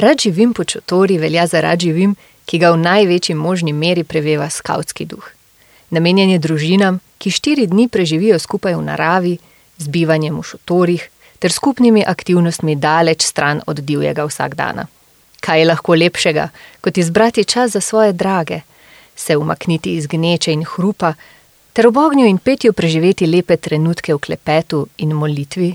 [0.00, 2.14] Rad živim po čotori velja za rad živim,
[2.48, 5.26] ki ga v največji možni meri preveva skautski duh.
[5.90, 9.34] Namenjen je družinam, ki štiri dni preživijo skupaj v naravi,
[9.76, 11.04] z bivanjem v šotorih
[11.38, 14.86] ter skupnimi aktivnostmi daleč stran od divjega vsakdana.
[15.40, 16.48] Kaj je lahko lepšega,
[16.80, 18.60] kot izbrati čas za svoje drage,
[19.16, 21.12] se umakniti iz gneče in hrupa,
[21.72, 25.74] ter ob ognju in petju preživeti lepe trenutke v klepetu in molitvi?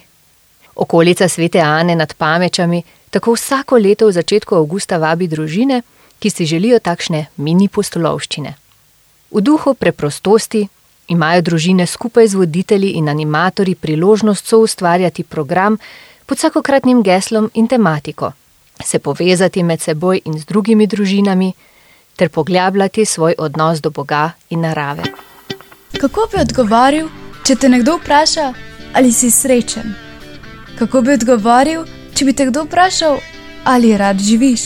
[0.76, 5.82] Okolica svete Ane nad pamečami tako vsako leto v začetku avgusta vabi družine,
[6.20, 8.54] ki si želijo takšne mini postolovščine.
[9.32, 10.68] V duhu preprostosti
[11.08, 15.78] imajo družine skupaj z voditelji in animatorji priložnost so ustvarjati program
[16.26, 18.32] pod vsakokratnim geslom in tematiko,
[18.84, 21.54] se povezati med seboj in z drugimi družinami
[22.16, 25.04] ter poglabljati svoj odnos do Boga in narave.
[26.00, 27.08] Kako bi odgovoril,
[27.48, 28.54] če te nekdo vpraša,
[28.94, 30.05] ali si srečen?
[30.76, 31.86] Kako bi odgovoril,
[32.16, 33.20] če bi te kdo vprašal,
[33.64, 34.62] ali rad živiš?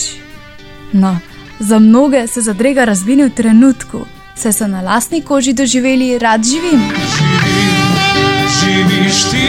[0.94, 1.20] No,
[1.60, 4.02] za mnoge se zadrega razvini v trenutku,
[4.36, 6.82] saj so na lastni koži doživeli, rad živim.
[7.30, 9.48] Živim, živiš ti,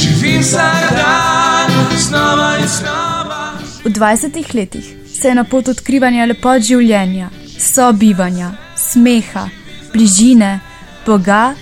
[0.00, 3.52] živim vsak dan, znova in znova.
[3.84, 9.48] V 20 letih se je na pot odkrivanja lepot življenja, sobivanja, smeha,
[9.92, 10.60] bližine,
[11.06, 11.54] Boga,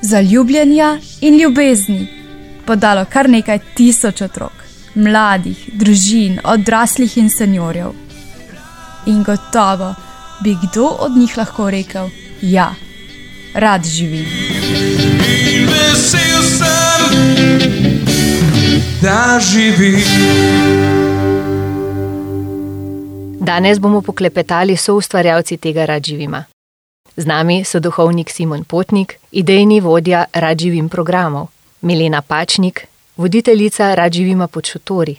[0.00, 2.15] zaljubljenja in ljubezni
[2.66, 4.64] podalo kar nekaj tisoč otrok,
[4.94, 7.92] mladih, družin, odraslih in seniorjev.
[9.06, 9.94] In gotovo
[10.42, 12.08] bi kdo od njih lahko rekel:
[12.42, 12.74] Ja,
[13.54, 14.26] rad živim.
[15.52, 17.10] In vesel sem,
[19.02, 20.02] da živim.
[23.46, 26.44] Danes bomo poklepetali so ustvarjalci tega Radživima.
[27.16, 31.46] Z nami so duhovnik Simon Potnik, idejni vodja Radživim programov,
[31.80, 35.16] Milena Pačnik, voditeljica Radživima pod šotori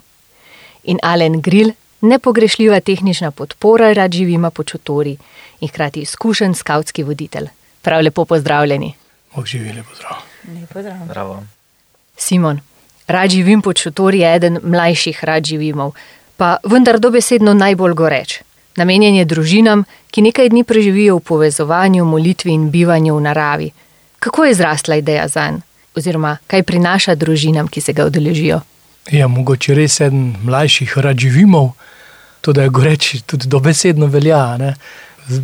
[0.83, 5.17] in Alen Grill, nepogrešljiva tehnična podpora Radživima pod šotori
[5.59, 7.47] in hkrati izkušen skautski voditelj.
[7.81, 8.93] Prav lepo pozdravljeni.
[9.45, 9.83] Živeli
[10.73, 11.07] pozdrav.
[11.07, 11.43] Bravo.
[12.17, 12.59] Simon,
[13.07, 15.91] Radživim pod šotori je eden mlajših Radživimov,
[16.37, 18.41] pa vendar dobesedno najbolj goreč.
[18.75, 23.71] Namenjen je družinam, ki nekaj dni preživijo v povezovanju, molitvi in bivanju v naravi.
[24.19, 25.67] Kako je zrasla ideja za njega?
[25.97, 28.61] Oziroma kaj prinaša družinam, ki se ga udeležijo.
[29.11, 31.71] Ja, mogoče res eden mlajših radživimov,
[32.41, 34.57] to da je goreči tudi dobesedno velja.
[34.57, 34.73] Ne?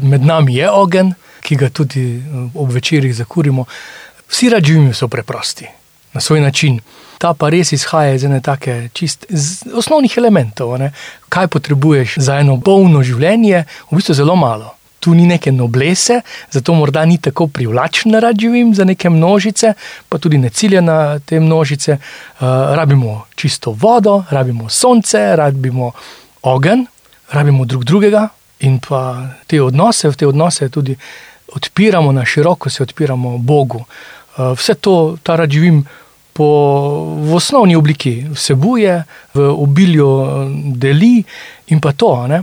[0.02, 3.66] Med nami je ogen, ki ga tudi eh, ob večerjih zakurimo.
[4.30, 5.68] Vsi radživimi so preprosti
[6.14, 6.80] na svoj način.
[7.18, 9.26] Ta pa res izhaja iz ene take čist
[9.74, 10.78] osnovnih elementov.
[10.80, 10.92] Ne?
[11.30, 16.22] Kaj potrebuješ za eno polno življenje, v bistvu zelo malo tu ni neke noblese,
[16.52, 19.74] zato morda ni tako privlačen rad živim za neke množice,
[20.10, 21.98] pa tudi ne cilje na te množice.
[21.98, 22.48] Uh,
[22.80, 25.92] rabimo čisto vodo, rabimo sonce, rabimo
[26.42, 26.86] ogen,
[27.32, 30.96] rabimo drug drugega in pa te odnose, v te odnose tudi
[31.54, 33.84] odpiramo na široko, se odpiramo Bogu.
[33.84, 35.84] Uh, vse to, ta rad živim.
[36.34, 36.46] Po,
[37.22, 38.94] v osnovni obliki vsebuje,
[39.36, 40.08] v obilju
[40.82, 41.20] deli,
[41.70, 42.16] in pa to.
[42.28, 42.40] Ne?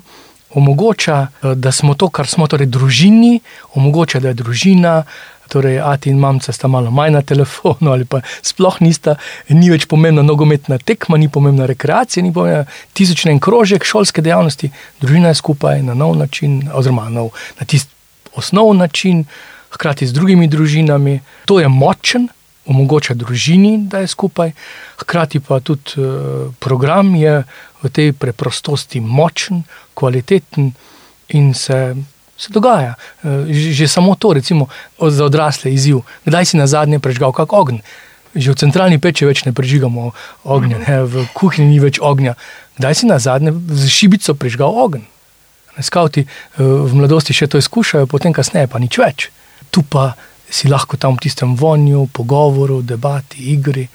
[0.55, 3.41] Omogoča, eh, da smo to, kar smo, torej družini,
[3.75, 5.03] omogoča, da je družina.
[5.50, 9.16] Torej, ati in mamca sta malo manj na telefonu, ali pa sploh nista,
[9.49, 14.71] ni več pomembna nogometna tekma, ni pomembna rekreacija, ni pomembna tisočen krožek šolske dejavnosti,
[15.03, 17.91] družina je skupaj na nov način, oziroma nov, na tisti
[18.39, 19.25] osnovni način,
[19.71, 21.21] hkrati z drugimi družinami.
[21.44, 22.28] To je močen,
[22.66, 24.53] omogoča družini, da je skupaj,
[25.00, 27.43] hkrati pa tudi uh, program je
[27.82, 30.72] v tej preprostosti močen, kvaliteten
[31.28, 31.97] in se,
[32.37, 32.94] se dogaja.
[33.22, 34.69] Uh, že, samo to, recimo,
[35.00, 37.81] za odrasle izziv, kdaj si na zadnje prežgal kak ogenj.
[38.31, 40.12] Že v centralni peči več ne prežigamo
[40.44, 41.03] ognja, ne?
[41.03, 42.37] v kuhinji ni več ognja.
[42.78, 45.09] Kdaj si na zadnje z šibico prežgal ogenj?
[45.81, 49.32] Skavti uh, v mladosti še to izkušajo, potem kasneje pa nič več.
[49.71, 50.12] Tu pa
[50.50, 53.87] si lahko tam v tistem vonju, pogovoru, debati, igri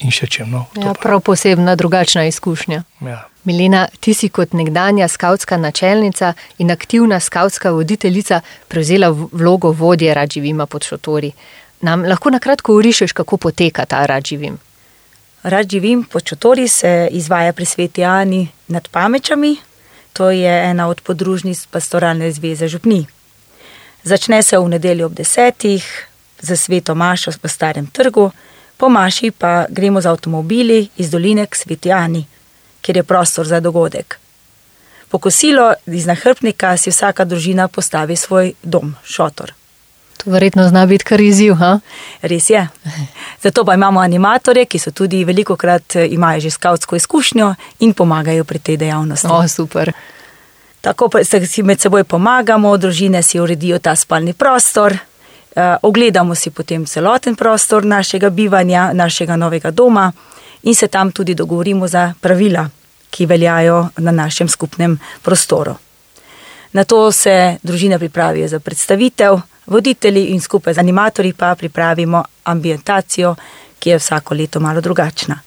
[0.00, 0.50] in še čem.
[0.50, 2.82] No, ja, prav posebna, drugačna izkušnja.
[3.06, 3.20] Ja.
[3.44, 10.66] Milena, ti si kot nekdanja skautska načelnica in aktivna skautska voditeljica prevzela vlogo vodje Radživima
[10.66, 11.32] pod šotori.
[11.80, 14.58] Nam lahko na kratko urišeš, kako poteka ta Radživim?
[15.42, 19.56] Radživim pod šotori se izvaja pri sveti Ani nad Pamečami,
[20.12, 23.06] to je ena od podružnic pastoralne zveze Župni.
[24.04, 25.84] Začne se v nedeljo ob desetih,
[26.40, 28.30] za sveto mašo v starem trgu,
[28.76, 32.26] po maši pa gremo z avtomobili iz doline k Svetjani,
[32.80, 34.18] kjer je prostor za dogodek.
[35.08, 39.52] Po kosilo iz nahrbnika si vsaka družina postavi svoj dom, šotor.
[40.24, 41.54] To verjetno zna biti kar izziv.
[41.54, 41.78] Ha?
[42.22, 42.68] Res je.
[43.44, 48.44] Zato pa imamo animatorje, ki so tudi veliko krat imajo že skautsko izkušnjo in pomagajo
[48.44, 49.28] pri tej dejavnosti.
[49.28, 49.92] O, super.
[50.80, 56.50] Tako pa si med seboj pomagamo, družine si uredijo ta spalni prostor, eh, ogledamo si
[56.50, 60.12] potem celoten prostor našega bivanja, našega novega doma
[60.62, 62.68] in se tam tudi dogovorimo za pravila,
[63.10, 65.74] ki veljajo na našem skupnem prostoru.
[66.72, 73.34] Na to se družine pripravijo za predstavitev, voditelji in skupaj z animatorji pa pripravimo ambientacijo,
[73.78, 75.40] ki je vsako leto malo drugačna.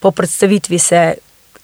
[0.00, 1.14] Po predstavitvi se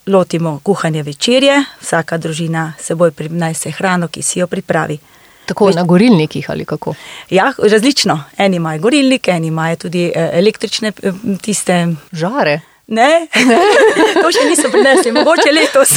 [0.06, 4.98] lotimo kuhanja večerje, vsaka družina seboj prinese hrano, ki si jo pripravi.
[5.46, 6.94] Tako na gorilnikih ali kako?
[7.30, 8.24] Ja, različno.
[8.38, 11.12] Eni imajo gorilnike, eni imajo tudi eh, električne eh,
[11.42, 11.86] tiste.
[12.12, 12.60] Žare.
[12.86, 13.26] Ne,
[14.22, 15.96] to še niso prinesli, mogoče letos.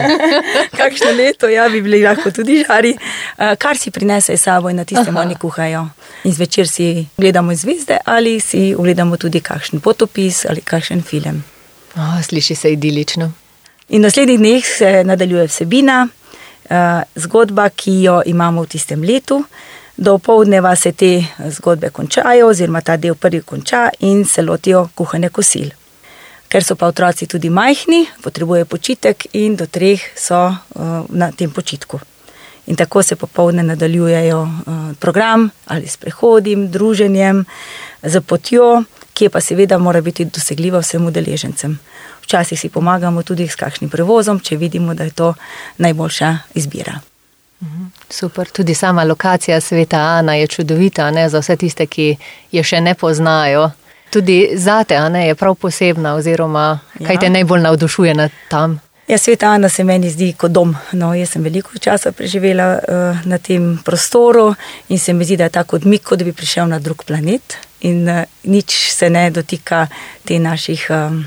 [0.78, 2.94] Kakšno leto, ja, bi bili lahko tudi žari.
[2.96, 5.26] Eh, Kar si prinesejo sabo in na tistem Aha.
[5.26, 5.88] oni kuhajo.
[6.24, 11.44] In zvečer si gledamo zvezde ali si ogledamo tudi kakšen potopis ali kakšen film.
[11.96, 13.32] O, sliši se idilično.
[13.88, 16.08] In v naslednjih dneh se nadaljuje vsebina,
[16.70, 19.44] eh, zgodba, ki jo imamo v tistem letu.
[19.96, 25.28] Do povdneva se te zgodbe končajo, oziroma ta del prvi konča in se lotijo kuhanja
[25.28, 25.70] kosil.
[26.48, 31.50] Ker so pa otroci tudi majhni, potrebujejo počitek in do treh so uh, na tem
[31.50, 32.00] počitku.
[32.66, 34.48] In tako se popovdne nadaljujejo
[35.00, 37.44] program ali s prehodim, druženjem,
[38.02, 38.84] z potjo,
[39.16, 41.78] ki pa seveda mora biti dosegljiva vsem udeležencem.
[42.22, 45.34] Včasih si pomagamo tudi s kakšnim prevozom, če vidimo, da je to
[45.78, 47.00] najboljša izbira.
[48.10, 52.16] Super, tudi sama lokacija sveta Ana je čudovita ne, za vse tiste, ki
[52.52, 53.70] je še ne poznajo.
[54.12, 57.20] Tudi zate, a ne, je prav posebna, oziroma kaj Ja.
[57.20, 58.80] te najbolj navdušuje nad tam.
[59.08, 60.76] Ja, sveta Ana se meni zdi kot dom.
[60.92, 64.54] No, jaz sem veliko časa preživela uh, na tem prostoru
[64.88, 67.56] in se mi zdi, da je tako odmik, kot da bi prišel na drug planet.
[67.86, 69.86] In uh, nič se ne dotika
[70.26, 71.24] te naših um,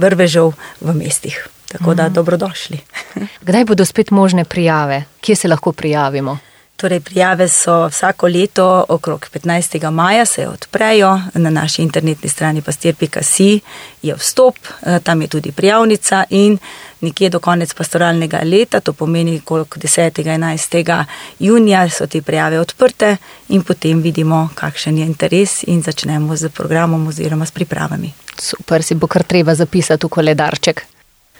[0.00, 1.36] vrvežev v mestih.
[1.68, 2.78] Tako da dobrodošli.
[3.46, 5.04] Kdaj bodo spet možne prijave?
[5.20, 6.38] Kje se lahko prijavimo?
[6.78, 9.90] Torej, prijave so vsako leto okrog 15.
[9.90, 13.60] maja, se odprejo na naši internetni strani pastir.si,
[14.02, 16.58] je vstop, eh, tam je tudi prijavnica in
[17.00, 20.22] nekje do konec pastoralnega leta, to pomeni koliko 10.
[20.22, 21.04] 11.
[21.38, 23.16] junija, so te prijave odprte
[23.48, 28.12] in potem vidimo, kakšen je interes in začnemo z programom oziroma s pripravami.
[28.38, 30.97] Super, si bo kar treba zapisati v koledarček.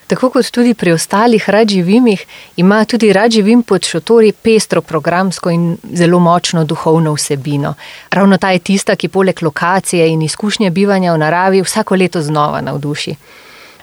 [0.09, 2.25] Tako kot tudi pri ostalih radživimih,
[2.57, 7.73] ima tudi radživim pod šotori pestro programsko in zelo močno duhovno vsebino.
[8.09, 12.61] Ravno ta je tista, ki poleg lokacije in izkušnje bivanja v naravi vsako leto znova
[12.61, 13.15] navduši.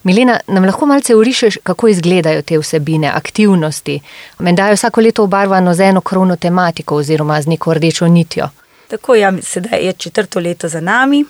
[0.02, 4.00] Milena, nam lahko malce urišeš, kako izgledajo te vsebine, aktivnosti?
[4.38, 8.48] Menda je vsako leto obarvano z eno krovno tematiko oziroma z neko rdečo nitjo.
[8.88, 11.24] Tako ja, sedaj je četrto leto za nami.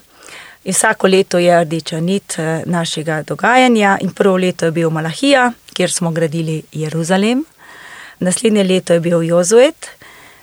[0.66, 3.98] In vsako leto je rdeča nit eh, našega dogajanja.
[4.00, 7.44] In prvo leto je bil Malahija, kjer smo gradili Jeruzalem,
[8.18, 9.86] naslednje leto je bil Jozuet,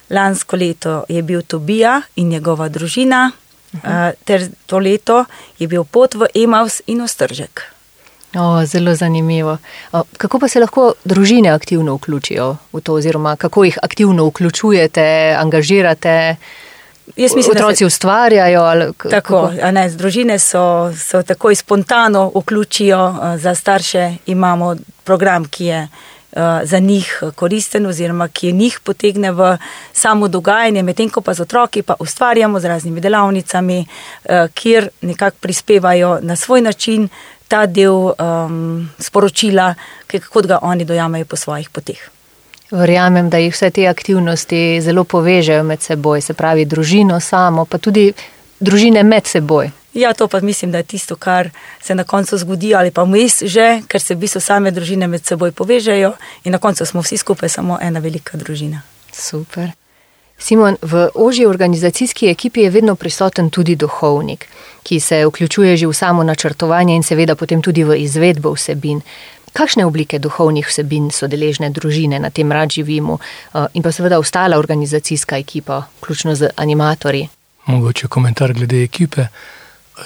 [0.09, 3.31] lansko leto je bil Tobija in njegova družina,
[3.73, 3.79] uh
[4.25, 5.25] ter to leto
[5.59, 7.61] je bil pot v Emaus in Ostržek.
[8.35, 9.57] O, zelo zanimivo.
[9.91, 15.35] O, kako pa se lahko družine aktivno vključijo v to, oziroma kako jih aktivno vključujete,
[15.39, 16.35] angažirate?
[17.15, 18.61] Jaz mislim, da se- Otroci ustvarjajo.
[18.61, 19.71] Ali, Tako, kako?
[19.71, 25.87] ne, družine so, so takoj spontano vključijo, eh, za starše imamo program, ki je
[26.31, 29.57] eh, za njih koristen oziroma ki njih potegne v
[29.93, 33.85] samo dogajanje, medtem ko pa z otroki pa ustvarjamo z raznimi delavnicami,
[34.25, 37.09] eh, kjer nekako prispevajo na svoj način
[37.47, 39.75] ta del um, sporočila,
[40.29, 42.09] kot ga oni dojamejo po svojih poteh.
[42.71, 47.77] Verjamem, da jih vse te aktivnosti zelo povežejo med seboj, se pravi družino samo, pa
[47.77, 48.13] tudi
[48.59, 49.71] družine med seboj.
[49.93, 51.49] Ja, to pa mislim, da je tisto, kar
[51.81, 55.25] se na koncu zgodi, ali pa vmes že, ker se v bistvu same družine med
[55.25, 58.81] seboj povežejo in na koncu smo vsi skupaj samo ena velika družina.
[59.11, 59.69] Super.
[60.37, 64.47] Simon, v ožji organizacijski ekipi je vedno prisoten tudi duhovnik,
[64.83, 69.01] ki se vključuje že v samo načrtovanje in seveda potem tudi v izvedbo vsebin.
[69.53, 74.19] Kakšne oblike duhovnih vsebin so deležne družine na tem rad živimo eh, in pa seveda
[74.19, 77.29] ostala organizacijska ekipa, vključno z animatorji?
[77.65, 79.25] Mogoče komentar glede ekipe.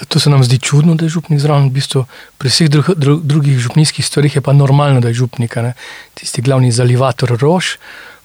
[0.08, 1.68] To se nam zdi čudno, da je župnik zraven.
[1.68, 2.04] V bistvu
[2.38, 5.56] pri vseh dru, dru, drugih župnijskih stvarih je pa normalno, da je župnik.
[5.56, 5.72] ne.
[6.14, 7.76] Tisti glavni zalivator rož,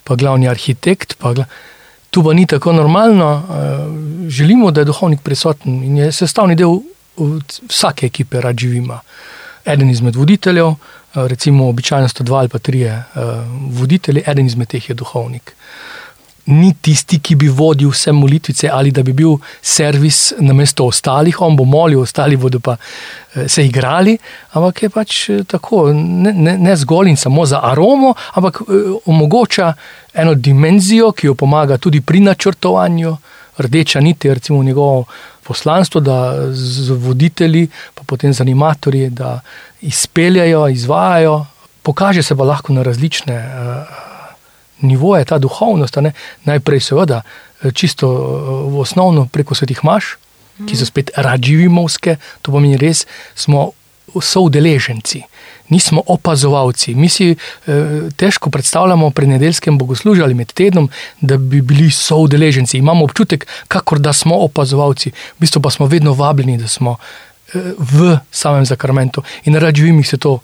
[0.03, 1.15] pa glavni arhitekt.
[1.18, 1.46] Pa gla...
[2.12, 3.44] Tu pa ni tako normalno.
[3.50, 6.82] eh, Želimo, da je duhovnik prisoten in je sestavni del
[7.70, 9.00] vsake ekipe, rad živima.
[9.65, 10.75] Eden izmed voditeljev,
[11.13, 13.20] recimo običajno sta dva ali pa trije eh,
[13.70, 15.55] voditelji, eden izmed teh je duhovnik.
[16.46, 21.41] ni tisti, ki bi vodil vse molitvice ali da bi bil servis na mesto ostalih,
[21.41, 24.17] on bo molil, ostali bodo pa eh, se igrali,
[24.51, 28.91] ampak je pač eh, tako, ne, ne, ne zgolj in samo za aromo, ampak eh,
[29.05, 29.74] omogoča
[30.13, 33.17] eno dimenzijo, ki jo pomaga tudi pri načrtovanju.
[33.58, 35.05] Rdeča nit je recimo njegovo
[35.44, 39.40] poslanstvo, da z voditelji, pa potem z animatorji, da
[39.82, 41.46] izpeljajo, izvajajo.
[41.84, 44.04] Pokaže se pa lahko na različne uh,
[44.82, 45.98] nivoje, ta duhovnost.
[46.46, 47.22] Najprej, seveda,
[47.74, 48.08] čisto
[48.68, 50.18] v osnovno preko svetih maš,
[50.68, 53.72] ki so spet radživimovske, to pomeni res, smo
[54.22, 55.24] soudeleženci.
[55.70, 56.96] Nismo opazovalci.
[56.96, 57.38] Mi si eh,
[58.15, 60.89] težko predstavljamo pri nedeljskem bogoslužju ali med tednom,
[61.22, 62.77] da bi bili soudeleženci.
[62.77, 66.98] Imamo občutek, kakor da smo opazovalci, v bistvu pa smo vedno vabljeni, da smo
[67.53, 69.24] eh, v samem zakramentu.
[69.46, 70.39] In rad živim, se to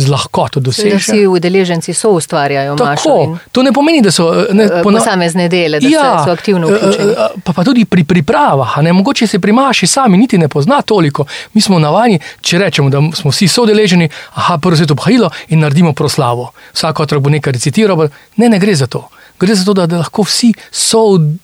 [0.00, 0.96] z lahkoto doseže.
[0.96, 5.88] Vsi udeleženci so ustvarjajo Tako, to ne pomeni, da so ne, Eh, posamezne dele, da
[5.88, 7.12] ja, so aktivno eh, vključeni.
[7.12, 10.82] eh, Pa, pa tudi pri pripravah, ne mogoče se pri maši sami niti ne pozna
[10.82, 11.24] toliko.
[11.52, 15.30] Mi smo navajeni, če rečemo, da smo vsi sodeleženi, aha, prvo se je to obhajilo
[15.48, 16.50] in naredimo proslavo.
[16.72, 19.08] Vsak otrok bo nekaj recitiral, ne, ne gre za to.
[19.40, 20.52] Gre za to, da, da lahko vsi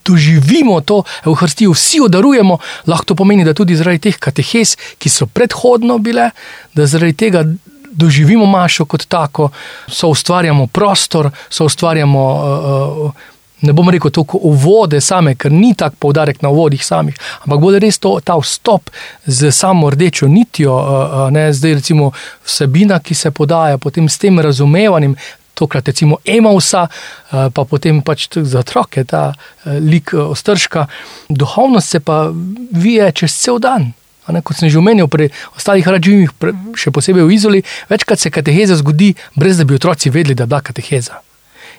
[0.04, 2.58] doživimo to Evharistijo, vsi odarujemo.
[2.86, 6.30] Lahko to pomeni, da tudi zaradi teh katehes, ki so predhodno bile,
[6.74, 7.44] da zaradi tega
[7.96, 9.50] doživimo mašo kot tako,
[9.88, 12.28] so ustvarjamo prostor, so ustvarjamo.
[12.34, 13.32] Uh, uh,
[13.64, 17.78] Ne bom rekel toliko uvode same, ker ni tako poudarek na uvodih samih, ampak bolj
[17.80, 18.90] res to, ta vstop
[19.24, 22.10] z samo rdečo nitjo, uh, ne zdaj recimo
[22.44, 25.16] vsebina, ki se podaja, potem s tem razumevanjem,
[25.56, 26.86] tokrat recimo Emausa,
[27.30, 29.32] pa potem pač za otroke ta
[29.64, 30.86] lik ostrška,
[31.28, 32.26] duhovnost se pa
[32.72, 33.94] vije čez cel dan.
[34.28, 36.32] Ne, kot sem že omenil, pri ostalih rađivih,
[36.74, 40.50] še posebej v Izoli, večkrat se kateheza zgodi, brez da bi otroci vedeli, da je
[40.50, 41.22] bila kateheza.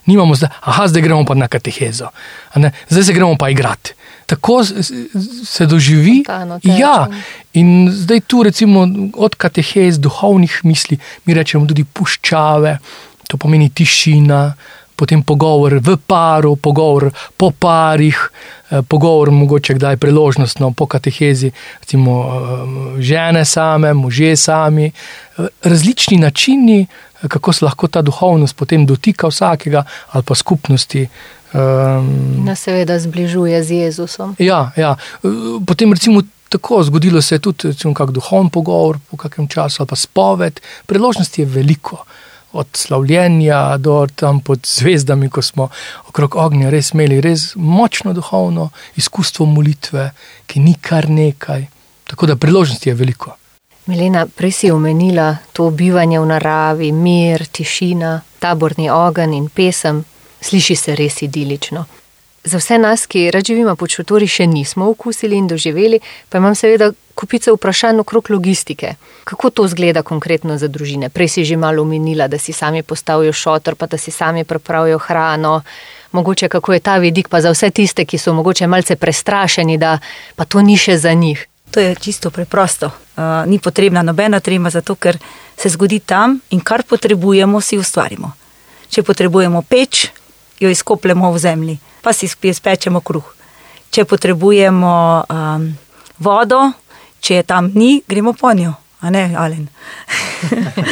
[0.07, 2.13] Nimamo zdaj, aha, zdaj gremo pa na katehezo,
[2.55, 3.93] zdaj se gremo pa igrati.
[4.27, 6.21] Tako se doživi.
[6.23, 6.59] Spontano.
[6.63, 7.07] Ja,
[7.53, 12.77] in zdaj tu recimo od katehez, duhovnih misli, mi rečemo tudi puščave,
[13.27, 14.53] to pomeni tišina,
[14.97, 22.13] potem pogovor v paru, pogovor po parih, eh, pogovor mogoče kdaj priložnostno po katehezi, recimo
[22.25, 26.87] eh, žene same, može sami, eh, različni načini,
[27.27, 31.07] kako se lahko ta duhovnost potem dotika vsakega ali pa skupnosti.
[31.53, 34.35] Um, Nas seveda zbližuje z Jezusom.
[34.39, 34.95] Ja, ja.
[35.65, 39.87] Potem recimo tako zgodilo se je tudi recimo, kak duhovni pogovor po kakem času ali
[39.87, 40.59] pa spoved.
[40.85, 42.03] Priložnosti je veliko.
[42.57, 45.69] Od slavljenja do tam pod zvezdami, ko smo
[46.09, 50.09] okrog ognja res imeli res močno duhovno izkustvo molitve,
[50.49, 51.67] ki ni kar nekaj.
[52.09, 53.35] Tako da priložnosti je veliko.
[53.85, 60.01] Milena, prej si omenila to bivanje v naravi, mir, tišina, taborni ogenj in pesem.
[60.41, 61.85] Sliši se res idilično.
[62.43, 65.99] Za vse nas, ki rad živimo pod šotori, še nismo okusili in doživeli,
[66.29, 68.93] pa imam seveda kupice vprašanj okrog logistike.
[69.23, 71.09] Kako to zgleda konkretno za družine?
[71.09, 74.99] Prej si že malo omenila, da si sami postavijo šotor, pa da si sami pripravijo
[74.99, 75.61] hrano.
[76.11, 79.97] Mogoče kako je ta vidik pa za vse tiste, ki so mogoče malce prestrašeni, da
[80.35, 81.47] pa to ni še za njih.
[81.71, 82.85] To je čisto preprosto.
[82.87, 85.17] Uh, ni potrebna nobena trema, zato ker
[85.57, 88.31] se zgodi tam in kar potrebujemo, si ustvarimo.
[88.89, 90.07] Če potrebujemo peč,
[90.59, 93.33] jo izkopljemo v zemlji, pa si spečemo kruh.
[93.91, 94.93] Če potrebujemo
[95.29, 95.67] um,
[96.19, 96.71] vodo,
[97.19, 99.67] če je tam ni, gremo po njo, a ne Alen.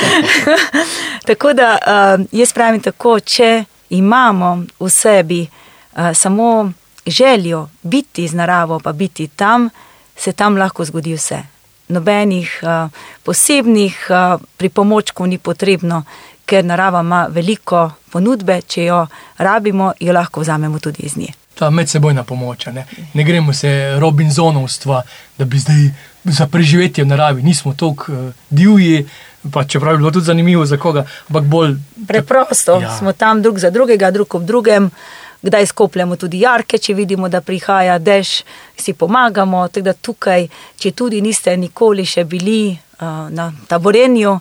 [1.28, 6.72] tako da um, jaz pravim tako, če imamo v sebi uh, samo
[7.06, 9.70] željo biti z naravo, pa biti tam,
[10.18, 11.44] se tam lahko zgodi vse.
[11.88, 12.90] Nobenih uh,
[13.24, 16.04] posebnih uh, pripomočkov ni potrebno,
[16.46, 19.06] ker narava ima veliko ponudbe, če jo
[19.38, 21.34] rabimo, jo lahko vzamemo tudi iz nje.
[21.56, 22.66] Ta medsebojna pomoč.
[22.66, 25.04] Ne, ne gremo se Robinsonovstva,
[25.38, 25.90] da bi zdaj
[26.24, 29.06] za preživetje v naravi, nismo tako uh, divji,
[29.54, 31.76] pa čeprav je bilo tudi zanimivo za koga, ampak bolj
[32.08, 32.98] Preprosto ja.
[32.98, 34.90] smo tam drug za drugega, drug ob drugem.
[35.42, 38.42] Kdaj skopljamo tudi jarke, če vidimo, da prihaja dež,
[38.78, 39.68] si pomagamo.
[39.68, 40.48] Tako da tukaj,
[40.78, 44.40] če tudi niste nikoli še bili uh, na taborenju,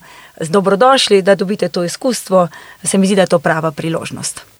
[0.48, 2.48] dobrodošli, da dobite to izkustvo.
[2.84, 4.53] Se mi zdi, da je to prava priložnost.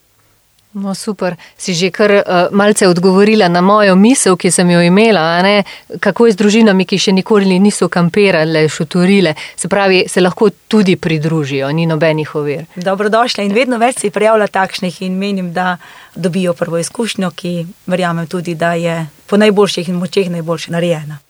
[0.75, 1.37] No, super.
[1.57, 5.63] Si že kar uh, malce odgovorila na mojo misel, ki sem jo imela,
[6.01, 9.37] kako je z družinami, ki še nikoli niso kamperale, šotorile.
[9.57, 12.65] Se pravi, se lahko tudi pridružijo, ni nobenih ovir.
[12.75, 15.77] Dobrodošli in vedno več se prijavlja takšnih in menim, da
[16.15, 17.53] dobijo prvo izkušnjo, ki
[17.87, 21.21] verjamem tudi, da je po najboljših in močeh najboljše narejena.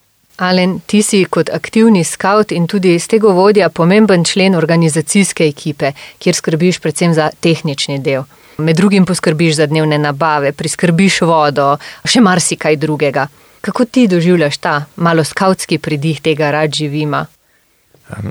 [0.41, 5.93] Alen, ti si kot aktivni scout in tudi iz tega vodja pomemben člen organizacijske ekipe,
[6.19, 8.25] kjer skrbiš predvsem za tehnični del.
[8.59, 13.27] Med drugim poskrbiš za dnevne nabave, priskrbiš vodo, še marsikaj drugega.
[13.65, 17.27] Kako ti doživljaš ta malo skautski pridih tega rad živima?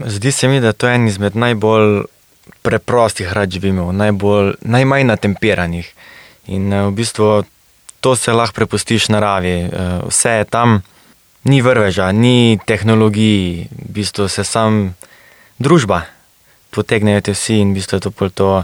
[0.05, 2.03] Zdi se mi, da to je en izmed najbolj
[2.61, 5.91] preprostih rad živimo, najbolj, najmanj natemperanih.
[6.47, 7.43] In eh, v bistvu
[7.99, 9.49] to se lahko prepustiš naravi.
[9.49, 10.81] Eh, Vse je tam,
[11.43, 14.95] ni vrveža, ni tehnologij, v bistvu se sam
[15.59, 16.03] družba
[16.69, 18.63] potegnejo te vsi in v bistvu je to pol to,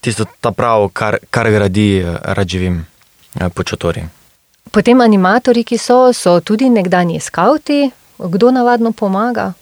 [0.00, 2.86] tisto ta prav, kar, kar gradi eh, rad živim
[3.54, 4.02] po čotori.
[4.70, 7.90] Potem animatorji, ki so, so tudi nekdanji skauti.
[8.18, 9.52] Kdo navadno pomaga?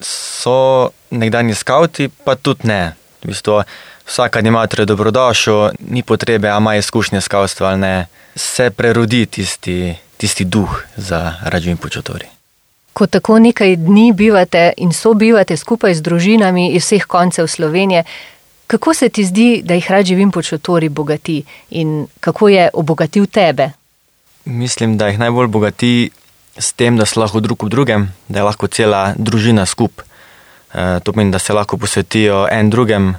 [0.00, 2.96] So nekdanji skauti, pa tudi ne.
[3.22, 3.62] V bistvu,
[4.06, 8.06] vsak animator je dobrodošel, ni potrebe, a ima izkušnje s kaustvom ali ne.
[8.36, 12.26] Se prerodi tisti, tisti duh za rađivim počotori.
[12.92, 18.04] Ko tako nekaj dni bivate in sobivate skupaj z družinami iz vseh koncev Slovenije,
[18.66, 23.70] kako se ti zdi, da jih rad živim počotori bogati in kako je obogatil tebe?
[24.44, 26.10] Mislim, da jih najbolj bogati
[26.58, 30.04] s tem, da so lahko drug v drugem, da je lahko cela družina skupaj.
[30.74, 33.16] E, to pomeni, da se lahko posvetijo en drugem, e,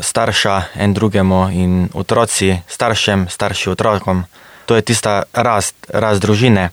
[0.00, 4.24] starša en drugemu in otroci staršem, starši otrokom.
[4.66, 6.70] To je tista rast, rast družine,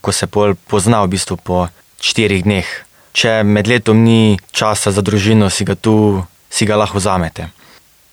[0.00, 1.66] ko se pol pozna v bistvu po
[2.00, 2.66] štirih dneh.
[3.12, 7.48] Če med letom ni časa za družino, si ga tu, si ga lahko vzamete.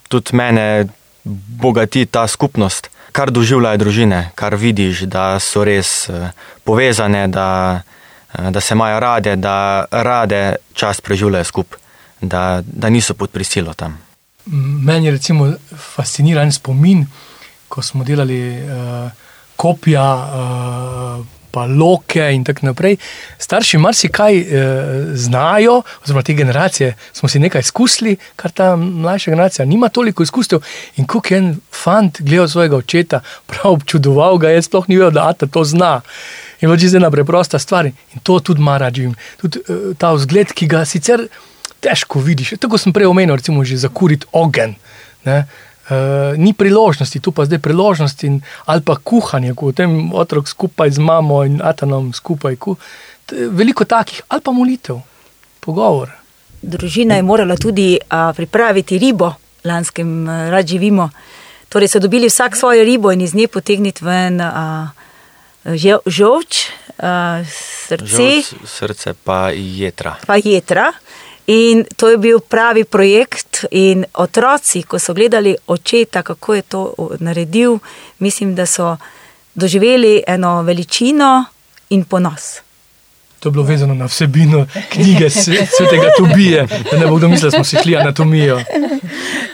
[0.07, 0.87] Tudi mene
[1.59, 6.31] bogati ta skupnost, kar doživljajo družine, kar vidiš, da so res eh,
[6.63, 7.81] povezane, da,
[8.33, 11.79] eh, da se imajo rade, da rade čas preživljajo skupaj,
[12.21, 13.97] da, da niso pod prisilo tam.
[14.85, 15.51] Meni je recimo
[15.95, 17.05] fasciniran spomin,
[17.69, 19.11] ko smo delali uh,
[19.55, 22.97] kopija, uh, pa loke in tako naprej.
[23.37, 24.47] Starši marsikaj uh,
[25.13, 30.59] znajo, oziroma te generacije smo si nekaj izkusili, kar ta mlajša generacija nima toliko izkustev.
[30.95, 35.11] In ko je en fant gledal svojega očeta, prav občudoval ga je, sploh ni vedel,
[35.11, 35.99] da ata to zna.
[36.61, 39.15] In pač je ena preprosta stvar in to tudi mara živim.
[39.41, 41.27] Tudi uh, ta vzgled, ki ga sicer
[41.79, 42.57] težko vidiš.
[42.59, 44.75] Tako sem prej omenil, recimo, že zakuriti ogen.
[45.25, 45.43] Ne?
[45.89, 50.91] Uh, ni priložnosti, tu pa zdaj priložnosti, in, ali pa kuhanje, ko tem otrok skupaj
[50.91, 52.55] z mamo in atanom skupaj.
[52.55, 52.75] Ku,
[53.49, 55.01] veliko takih, ali pa molitev,
[55.59, 56.13] pogovor.
[56.61, 59.33] Družina je morala tudi a, pripraviti ribo,
[59.65, 61.09] lanskem a, rad živimo.
[61.69, 64.91] Torej so dobili vsak svojo ribo in iz nje potegniti ven a,
[65.65, 70.17] že- žolč, a, srce, Žolč, srce pa jedra.
[70.27, 70.91] pa jedra.
[71.49, 73.65] In to je bil pravi projekt.
[73.71, 77.79] In otroci, ko so gledali očeta, kako je to naredil,
[78.19, 78.97] mislim, da so
[79.55, 81.45] doživeli eno veličino
[81.89, 82.61] in ponos.
[83.39, 87.51] To je bilo vezano na vsebino knjige Sve- svetega Tobije, da ne bo kdo mislil,
[87.51, 88.61] da smo si šli anatomijo.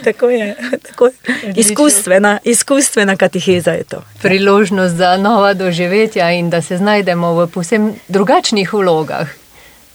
[0.03, 0.55] Tako je,
[0.87, 1.13] tako je.
[1.55, 4.03] Izkustvena, izkustvena kateheza je to.
[4.21, 9.27] Priložnost za nova doživetja in da se znajdemo v posebno drugačnih vlogah.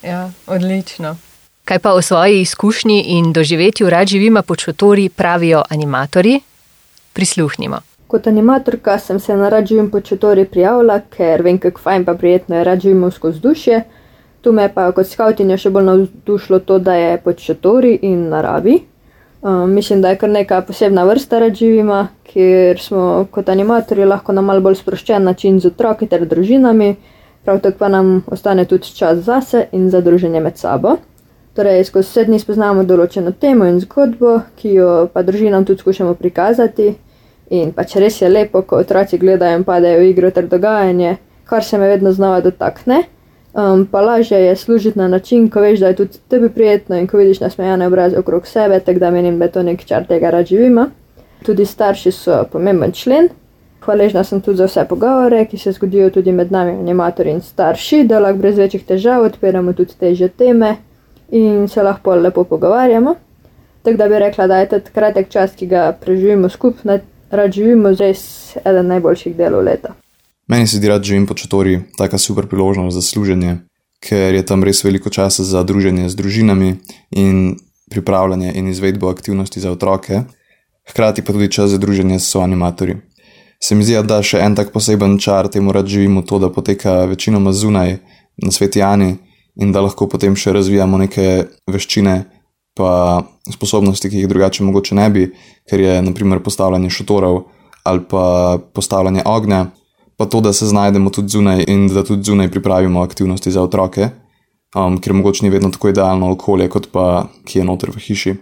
[0.03, 1.17] Ja, odlično.
[1.71, 6.39] Kaj pa o svoji izkušnji in doživetju rad živima po čotori pravijo animatorji?
[7.13, 7.77] Prisluhnimo.
[8.07, 12.13] Kot animatorka sem se na rad živim po četori prijavila, ker vem, kako fajn pa
[12.13, 13.81] prijetno je rad živimo skozi duše.
[14.41, 18.81] Tu me pa kot skautinja še bolj navdušilo to, da je po četori in naravi.
[19.41, 24.35] Um, mislim, da je kar neka posebna vrsta rad živima, kjer smo kot animatorji lahko
[24.35, 26.95] na mal bolj sproščen način z otroki ter družinami,
[27.45, 30.97] prav tako pa nam ostane tudi čas zase in za druženje med sabo.
[31.53, 36.13] Torej, skozi vse dni spoznamo določeno temo in zgodbo, ki jo pa družinam tudi skušamo
[36.15, 36.93] prikazati.
[37.51, 41.65] In pač res je lepo, ko otroci gledajo in padejo v igro ter dogajanje, kar
[41.67, 43.01] se me vedno znova dotakne.
[43.51, 47.07] Um, pa lažje je služiti na način, ko veš, da je tudi tebi prijetno in
[47.07, 50.29] ko vidiš nasmejane obraze okrog sebe, tako da menim, da je to nek čar tega
[50.31, 50.85] rad živima.
[51.43, 53.27] Tudi starši so pomemben člen.
[53.83, 58.05] Hvaležna sem tudi za vse pogovore, ki se zgodijo tudi med nami, animatorji in starši,
[58.07, 60.77] da lahko brez večjih težav odpiramo tudi teže teme
[61.31, 63.15] in se lahko lepo pogovarjamo.
[63.83, 66.99] Tako da bi rekla, da je ta kratek čas, ki ga preživimo skupaj,
[67.31, 69.95] rad živimo, res eden najboljših delov leta.
[70.47, 73.57] Meni se zdi rad živim po četori taka super priložnost za služenje,
[74.03, 76.75] ker je tam res veliko časa za druženje z družinami
[77.11, 77.55] in
[77.89, 80.21] pripravljanje in izvedbo aktivnosti za otroke,
[80.89, 82.97] hkrati pa tudi čas za druženje s soanimatorji.
[83.63, 86.49] Se mi zdi, da da še en tak poseben čar temu rad živimo to, da
[86.49, 87.97] poteka večinoma zunaj
[88.37, 89.15] na sveti Ani
[89.55, 92.15] in da lahko potem še razvijamo neke veščine
[92.77, 95.25] pa sposobnosti, ki jih drugače mogoče ne bi,
[95.67, 97.43] ker je naprimer postavljanje šotorov
[97.83, 99.65] ali pa postavljanje ognja,
[100.17, 104.09] pa to, da se znajdemo tudi zunaj in da tudi zunaj pripravimo aktivnosti za otroke,
[104.77, 108.35] um, ker mogoče ni vedno tako idealno okolje, kot pa ki je noter v hiši.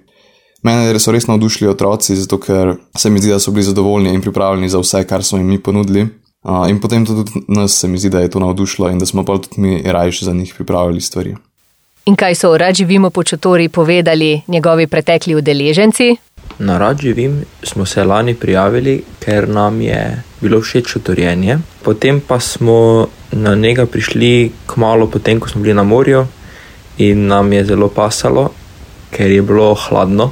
[0.67, 4.22] Mene so res navdušili otroci, zato ker se mi zdi, da so bili zadovoljni in
[4.22, 6.08] pripravljeni za vse, kar smo jim mi ponudili.
[6.43, 9.25] Uh, in potem tudi nas se mi zdi, da je to navdušilo in da smo
[9.25, 11.36] pa tudi mi rajši za njih pripravili stvari.
[12.06, 16.15] In kaj so rad živimo po čotori povedali njegovi pretekli udeleženci?
[16.60, 21.58] Na rad živim smo se lani prijavili, ker nam je bilo všeč šotorjenje.
[21.84, 26.25] Potem pa smo na njega prišli kmalo potem, ko smo bili na morju
[26.97, 28.49] in nam je zelo pasalo,
[29.12, 30.32] ker je bilo hladno.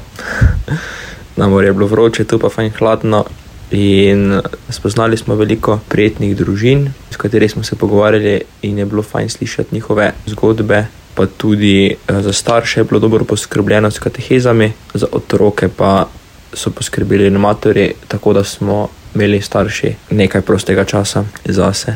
[1.37, 3.25] na morju je bilo vroče, tu pa fajn hladno.
[3.71, 9.29] In spoznali smo veliko prijetnih družin, s katerimi smo se pogovarjali, in je bilo fajn
[9.29, 10.85] slišati njihove zgodbe.
[11.15, 16.07] Pa tudi eh, za starše je bilo dobro poskrbljeno s katehezami, za otroke pa
[16.53, 21.95] so poskrbeli animatorji, tako da smo imeli starši nekaj prostega časa zase.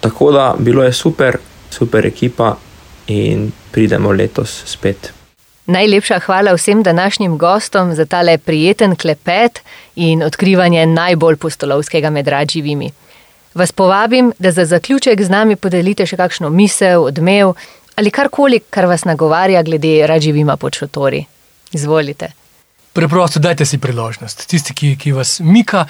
[0.00, 1.36] Tako da bilo je super,
[1.70, 2.56] super ekipa
[3.06, 5.17] in pridemo letos spet.
[5.68, 9.60] Najlepša hvala vsem današnjim gostom za tale prijeten klepet
[9.96, 12.90] in odkrivanje najbolj postolovskega med radživimi.
[13.54, 17.52] Vas povabim, da za zaključek z nami podelite še kakšno misel, odmev
[17.96, 21.24] ali karkoli, kar vas nagovarja glede radživima pod šotori.
[21.72, 22.30] Izvolite.
[22.92, 24.46] Preprosto dajte si priložnost.
[24.48, 25.84] Tisti, ki, ki vas mika,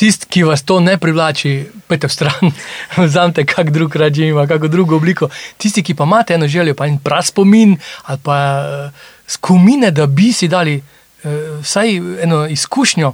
[0.00, 1.52] tisti, ki vas to ne privlači,
[1.88, 2.52] pete v stran,
[3.04, 5.28] vzamete kak drug rađim, kako drugo obliko.
[5.60, 8.92] Tisti, ki pa imate eno željo, pa en prav spomin ali pa uh,
[9.28, 13.12] skumine, da bi si dali uh, vsaj eno izkušnjo,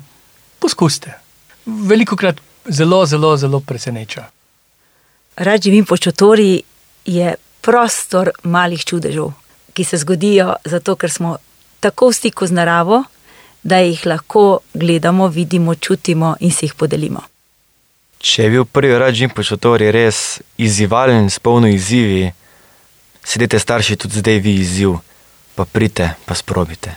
[0.59, 1.19] poskusite.
[1.67, 4.25] Veliko krat zelo, zelo, zelo preseneča.
[5.37, 6.63] Rađivim počotori
[7.05, 9.33] je prostor malih čudežev,
[9.75, 11.37] ki se zgodijo zato, ker smo
[11.81, 13.03] tako v stiku z naravo,
[13.67, 17.21] da jih lahko gledamo, vidimo, čutimo in si jih podelimo.
[18.19, 22.31] Če je bil prvi rađin počotori res izzivalen, s polno izzivi,
[23.25, 24.95] sedite starši tudi zdaj vi izziv,
[25.55, 26.95] pa prite, pa sprobite.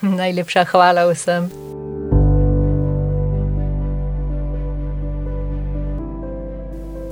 [0.00, 1.48] Najlepša hvala vsem.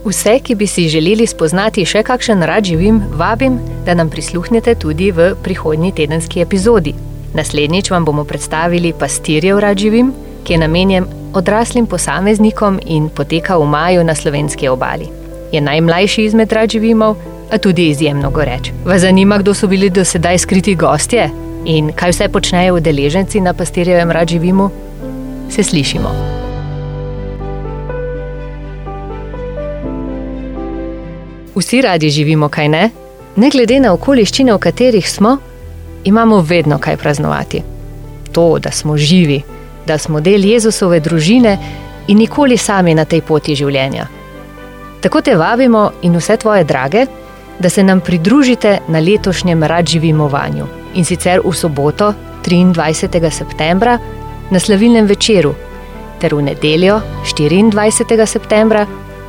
[0.05, 5.13] Vse, ki bi si želeli spoznati še kakšen rad živim, vabim, da nam prisluhnete tudi
[5.17, 6.95] v prihodnji tedenski epizodi.
[7.35, 10.13] Naslednjič vam bomo predstavili pastirjev rad živim,
[10.45, 15.09] ki je namenjen odraslim posameznikom in poteka v maju na slovenski obali.
[15.53, 17.17] Je najmlajši izmed rad živimov,
[17.53, 18.71] a tudi izjemno goreč.
[18.85, 21.31] Vas zanima, kdo so bili do sedaj skriti gostje
[21.65, 24.71] in kaj vse počnejo udeleženci na pastirjevem rad živimu?
[25.51, 26.09] Se slišimo.
[31.55, 32.91] Vsi radi živimo, kaj ne?
[33.37, 35.37] Ne glede na okoliščine, v katerih smo,
[36.05, 37.63] imamo vedno kaj praznovati.
[38.33, 39.43] To, da smo živi,
[39.87, 41.59] da smo del Jezusove družine
[42.09, 44.07] in nikoli sami na tej poti življenja.
[45.03, 47.07] Tako te vabimo in vse tvoje drage,
[47.59, 53.31] da se nam pridružite na letošnjem radživimovanju in sicer v soboto, 23.
[53.31, 53.99] septembra,
[54.51, 55.55] na slavilnem večeru,
[56.21, 58.27] ter v nedeljo, 24.
[58.27, 58.87] septembra,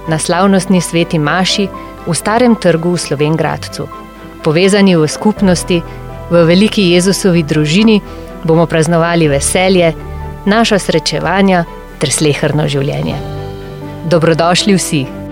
[0.08, 1.68] na slavnostni sveti Maši
[2.08, 3.88] v Starem trgu v Slovengradcu.
[4.44, 5.82] Povezani v skupnosti,
[6.30, 8.00] v veliki Jezusovi družini
[8.44, 9.94] bomo praznovali veselje,
[10.46, 11.64] naša srečevanja
[12.00, 13.18] ter slehrno življenje.
[14.12, 15.23] Dobrodošli vsi!